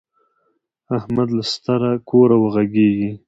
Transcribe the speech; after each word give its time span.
احمد 0.97 1.27
له 1.37 1.43
ستره 1.51 1.91
کوره 2.09 2.35
غږيږي. 2.53 3.09